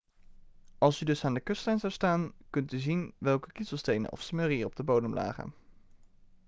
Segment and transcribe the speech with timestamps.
[0.77, 4.59] als u dus aan de kustlijn zou staan kunt u zien welke kiezelstenen of smurrie
[4.59, 5.53] er op de bodem lagen